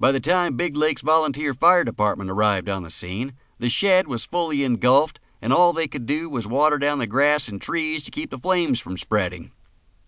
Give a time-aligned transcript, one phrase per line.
[0.00, 4.24] By the time Big Lake's volunteer fire department arrived on the scene, the shed was
[4.24, 8.12] fully engulfed, and all they could do was water down the grass and trees to
[8.12, 9.50] keep the flames from spreading.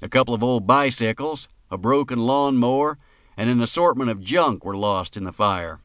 [0.00, 2.98] A couple of old bicycles, a broken lawn mower,
[3.37, 5.80] and an assortment of junk were lost in the fire.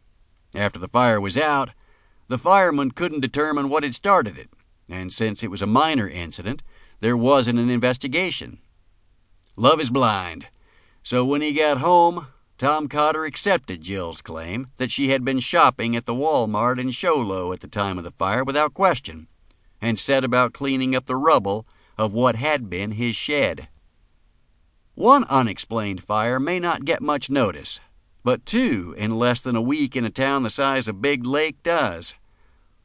[0.53, 1.71] After the fire was out,
[2.27, 4.49] the firemen couldn't determine what had started it,
[4.87, 6.61] and since it was a minor incident,
[6.99, 8.59] there wasn't an investigation.
[9.55, 10.47] Love is blind.
[11.01, 12.27] So when he got home,
[12.57, 17.15] Tom Cotter accepted Jill's claim that she had been shopping at the Walmart in Show
[17.15, 19.27] Low at the time of the fire without question,
[19.81, 23.67] and set about cleaning up the rubble of what had been his shed.
[24.93, 27.81] One unexplained fire may not get much notice,
[28.23, 31.61] but two in less than a week in a town the size of Big Lake
[31.61, 32.15] does.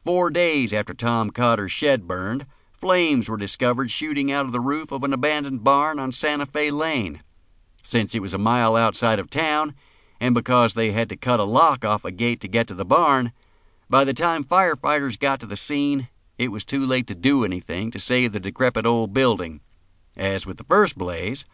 [0.04, 4.90] Four days after Tom Cotter's shed burned, flames were discovered shooting out of the roof
[4.90, 7.22] of an abandoned barn on Santa Fe Lane.
[7.82, 9.74] Since it was a mile outside of town,
[10.20, 12.84] and because they had to cut a lock off a gate to get to the
[12.84, 13.32] barn,
[13.88, 17.90] by the time firefighters got to the scene, it was too late to do anything
[17.90, 19.60] to save the decrepit old building.
[20.16, 21.44] As with the first blaze,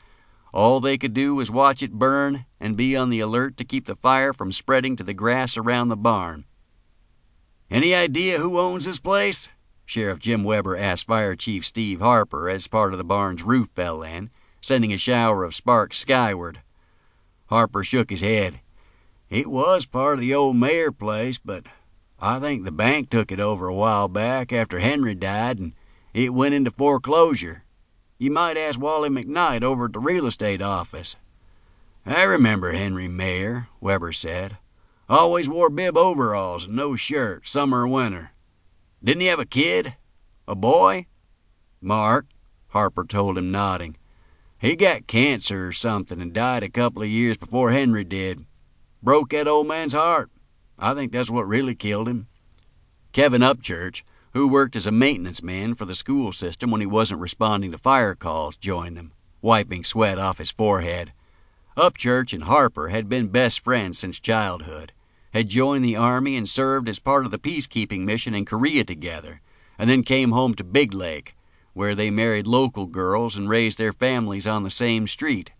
[0.52, 3.86] all they could do was watch it burn and be on the alert to keep
[3.86, 6.44] the fire from spreading to the grass around the barn.
[7.70, 9.48] Any idea who owns this place?
[9.84, 14.02] Sheriff Jim Weber asked Fire Chief Steve Harper as part of the barn's roof fell
[14.02, 14.30] in
[14.66, 16.60] sending a shower of sparks skyward.
[17.46, 18.60] Harper shook his head.
[19.30, 21.66] It was part of the old Mayer place, but
[22.18, 25.72] I think the bank took it over a while back after Henry died and
[26.12, 27.62] it went into foreclosure.
[28.18, 31.14] You might ask Wally McKnight over at the real estate office.
[32.04, 34.58] I remember Henry Mayer, Weber said.
[35.08, 38.32] Always wore bib overalls and no shirt, summer or winter.
[39.04, 39.94] Didn't he have a kid?
[40.48, 41.06] A boy?
[41.80, 42.26] Mark,
[42.68, 43.96] Harper told him, nodding.
[44.58, 48.46] He got cancer or something and died a couple of years before Henry did.
[49.02, 50.30] Broke that old man's heart.
[50.78, 52.28] I think that's what really killed him.
[53.12, 57.20] Kevin Upchurch, who worked as a maintenance man for the school system when he wasn't
[57.20, 59.12] responding to fire calls, joined them,
[59.42, 61.12] wiping sweat off his forehead.
[61.76, 64.92] Upchurch and Harper had been best friends since childhood,
[65.34, 69.42] had joined the Army and served as part of the peacekeeping mission in Korea together,
[69.78, 71.35] and then came home to Big Lake,
[71.76, 75.52] where they married local girls and raised their families on the same street.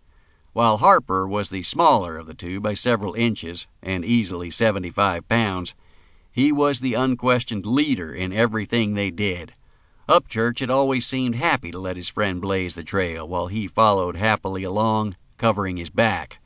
[0.51, 5.75] While Harper was the smaller of the two by several inches and easily 75 pounds,
[6.31, 9.53] he was the unquestioned leader in everything they did.
[10.09, 14.15] Upchurch had always seemed happy to let his friend blaze the trail while he followed
[14.15, 16.39] happily along, covering his back.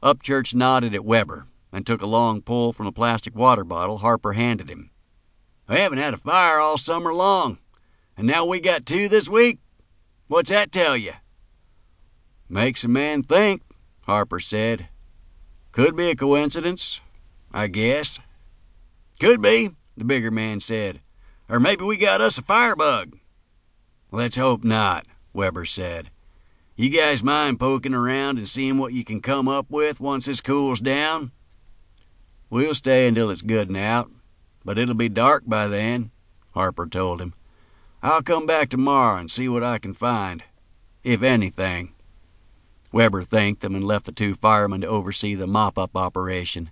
[0.00, 4.34] Upchurch nodded at Weber and took a long pull from a plastic water bottle Harper
[4.34, 4.90] handed him.
[5.68, 7.58] I haven't had a fire all summer long,
[8.16, 9.58] and now we got two this week?
[10.28, 11.12] What's that tell you?
[12.48, 13.62] Makes a man think,
[14.06, 14.88] Harper said.
[15.72, 17.00] Could be a coincidence,
[17.52, 18.18] I guess.
[19.20, 21.00] Could be, the bigger man said.
[21.48, 23.18] Or maybe we got us a firebug.
[24.10, 26.10] Let's hope not, Weber said.
[26.76, 30.40] You guys mind poking around and seeing what you can come up with once this
[30.40, 31.32] cools down?
[32.50, 34.10] We'll stay until it's good and out,
[34.64, 36.10] but it'll be dark by then,
[36.52, 37.34] Harper told him.
[38.02, 40.42] I'll come back tomorrow and see what I can find,
[41.04, 41.94] if anything.
[42.92, 46.70] Weber thanked them and left the two firemen to oversee the mop up operation.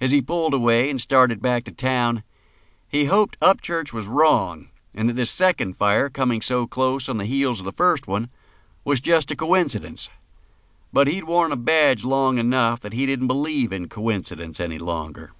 [0.00, 2.22] As he pulled away and started back to town,
[2.88, 7.24] he hoped Upchurch was wrong and that this second fire, coming so close on the
[7.26, 8.28] heels of the first one,
[8.84, 10.08] was just a coincidence.
[10.92, 15.32] But he'd worn a badge long enough that he didn't believe in coincidence any longer.